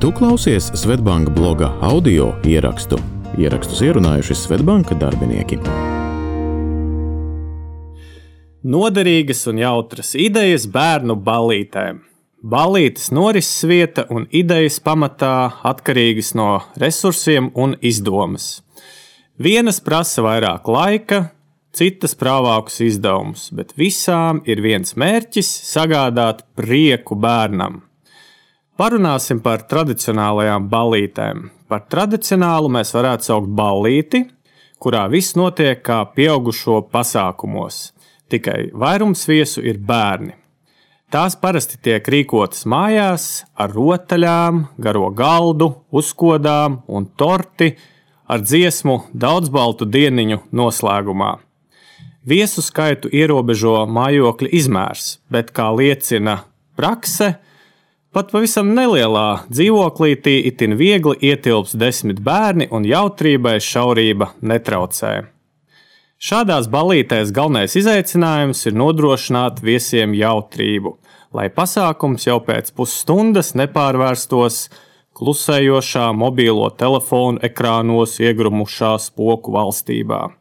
[0.00, 2.96] Tu klausies Svetbanka bloga audio ierakstu.
[3.36, 5.58] Ierakstus ierunājuši Svetbanka darbinieki.
[8.64, 11.98] Noderīgas un jautras idejas bērnu ballītēm.
[12.40, 15.34] Ballītes norises vieta un idejas pamatā
[15.68, 16.48] atkarīgas no
[16.80, 18.62] resursiem un izdomas.
[19.36, 21.20] Vienas prasa vairāk laika,
[21.76, 27.82] citas prāvākus izdevumus, bet visām ir viens mērķis- sagādāt prieku bērnam.
[28.80, 31.50] Parunāsim par tradicionālajām ballītēm.
[31.68, 34.22] Par tradicionālu mēs varētu saukt ballīti,
[34.80, 37.90] kurā viss notiek kā pieaugušo pasākumos,
[38.32, 40.32] tikai vairums viesu ir bērni.
[41.12, 47.74] Tās parasti tiek rīkotas mājās ar rotaļām, garo galdu, uzkodām un torti
[48.24, 51.34] ar dziesmu daudzbaltu dieniņu noslēgumā.
[52.24, 56.40] Viesu skaitu ierobežo mājokļa izmērs, bet, kā liecina
[56.80, 57.34] prakse,
[58.14, 65.12] pat pavisam nelielā dzīvoklītī itin viegli ietilps desmit bērni un jautrībai šaurība netraucē.
[66.20, 70.98] Šādās balītēs galvenais izaicinājums ir nodrošināt viesiem jautrību,
[71.32, 74.66] lai pasākums jau pēc pusstundas nepārvērstos
[75.16, 80.39] klusējošā mobilo telefonu ekrānos iegrumušā spoku valstībā.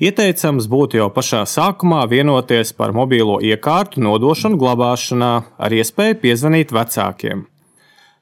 [0.00, 7.44] Ieteicams būtu jau pašā sākumā vienoties par mobilo iekārtu nodošanu glabāšanā ar iespēju piezvanīt vecākiem.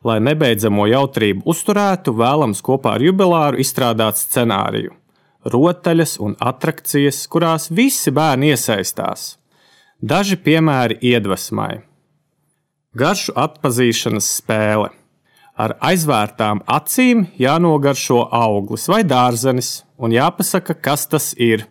[0.03, 4.97] Lai nebeidzamo jautrību uzturētu, vēlams kopā ar jubilāru izstrādāt scenāriju-
[5.55, 9.37] rotaļas un attrakcijas, kurās visi bērni iesaistās.
[10.03, 11.83] Daži piemēri iedvesmai.
[12.97, 14.91] Garšu atpazīšanas spēle.
[15.59, 21.67] Ar aizvērtām acīm jānogaršo auglis vai dārzenis, un jāpasaka, kas tas ir.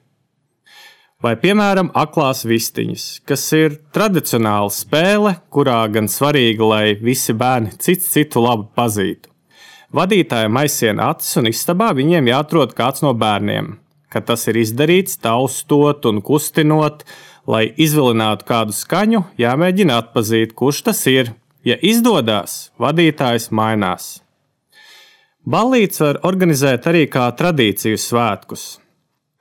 [1.20, 8.14] Vai, piemēram, aklās vistiņas, kas ir tradicionāla spēle, kurā gan svarīgi, lai visi bērni cits
[8.14, 9.28] citu labi pazītu.
[9.96, 13.74] Vadītājiem aizsien acis un istabā viņiem jāatrod kāds no bērniem.
[14.10, 17.04] Kad tas ir izdarīts, taustot un kustinot,
[17.50, 21.34] lai izvilinātu kādu skaņu, jāmēģina atpazīt, kurš tas ir.
[21.70, 24.06] Ja izdodas, vadītājs mainās.
[25.50, 28.64] Ballīts var organizēt arī kā tradīciju svētkus.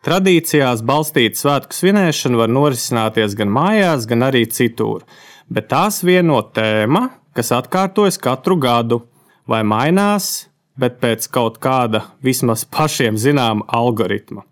[0.04, 5.06] Tradīcijās balstīta svētku svinēšana var norisināties gan mājās, gan arī citur,
[5.48, 7.06] bet tās vieno tēma,
[7.36, 9.00] kas atkārtojas katru gadu,
[9.48, 14.44] vai mainās, bet pēc kaut kāda vismaz pašiem zināma algoritma.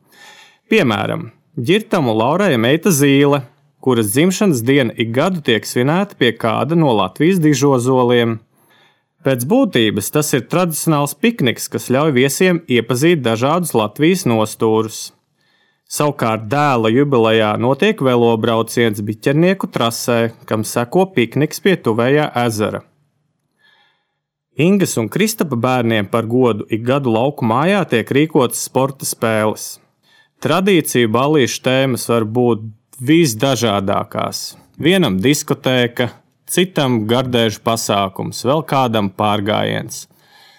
[0.73, 3.45] Piemēram, Girtam un Laurai meita zīle,
[3.87, 8.41] kuras dzimšanas diena ik gadu tiek svinēta pie kāda no Latvijas dižozoliem.
[9.23, 14.97] Pēc būtības tas ir tradicionāls pikniks, kas ļauj viesiem iepazīt dažādus Latvijas nostūrus.
[15.87, 22.81] Savukārt dēla jubilejā notiek velobrauciens biķernieku trasē, kam seko pikniks pie tuvējā ezera.
[24.59, 29.77] Ingas un Kristapa bērniem par godu ik gadu lauku mājā tiek rīkotas sporta spēles.
[30.43, 32.67] Tradīciju balīšu tēmas var būt
[33.01, 34.57] visdažādākās.
[34.81, 36.11] Vienam diskotēka,
[36.49, 40.07] citam gardēžu pasākums, vēl kādam pārgājiens.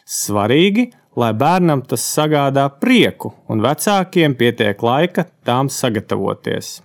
[0.07, 6.77] Svarīgi, lai bērnam tas sagādā prieku, un vecākiem pietiek laika tām sagatavoties.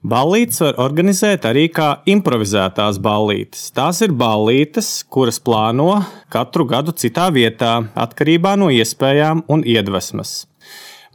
[0.00, 3.66] Ballītes var organizēt arī kā improvizētās ballītes.
[3.76, 5.98] Tās ir ballītes, kuras plāno
[6.32, 10.46] katru gadu citā vietā, atkarībā no iespējām un iedvesmas.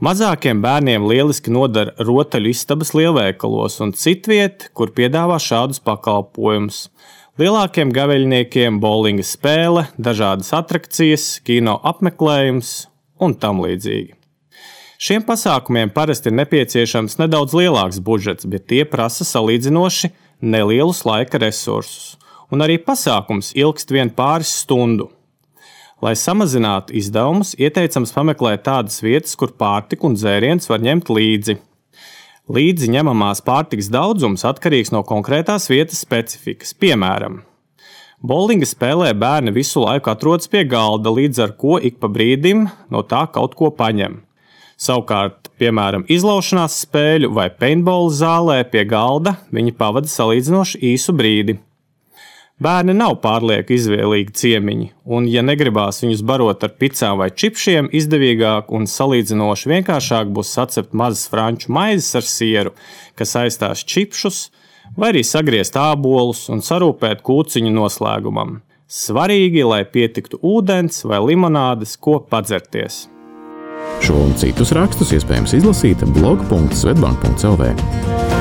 [0.03, 6.89] Mazākiem bērniem lieliski noder rotaļu istabas lielveikalos un citviet, kur piedāvā šādus pakalpojumus.
[7.39, 12.73] Lielākiem gaveļniekiem bowlinga spēle, dažādas attrakcijas, kino apmeklējums
[13.23, 14.11] un tam līdzīgi.
[15.00, 20.11] Šiem pasākumiem parasti ir nepieciešams nedaudz lielāks budžets, bet tie prasa salīdzinoši
[20.44, 22.17] nelielus laika resursus,
[22.51, 25.13] un arī pasākums ilgst vien pāris stundu.
[26.03, 31.56] Lai samazinātu izdevumus, ieteicams pameklēt tādas vietas, kur pārtiku un dzērienus var ņemt līdzi.
[32.51, 36.75] Līdzi ņemamās pārtikas daudzums atkarīgs no konkrētās vietas specifikas.
[36.78, 37.39] Piemēram,
[38.19, 43.02] bowlinga spēlē bērni visu laiku atrodas pie galda, līdz ar to ik pa brīdim no
[43.08, 44.19] tā kaut ko paņem.
[44.75, 51.55] Savukārt, piemēram, izlaušanās spēļu vai paintball zālē pie galda viņi pavada salīdzinoši īsu brīdi.
[52.55, 58.69] Bērni nav pārlieku izvēlīgi ciemiņi, un, ja negribās viņus barot ar picām vai čipšiem, izdevīgāk
[58.72, 62.72] un salīdzinoši vienkāršāk būs sacept mazas franču maizes ar sieru,
[63.19, 64.55] kas aizstās čipšus,
[64.96, 68.63] vai arī sagriezt ābolus un sarūpēt kūciņu noslēgumam.
[68.87, 73.09] Svarīgi, lai pietiktu ūdens vai limonādes, ko padzerties.
[73.99, 78.34] Šo un citus rakstus iespējams izlasīt blog.svetbank.cl.